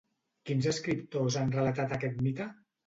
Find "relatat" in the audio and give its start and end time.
1.59-1.97